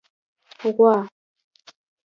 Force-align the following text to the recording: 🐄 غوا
🐄 0.59 0.69
غوا 0.75 0.95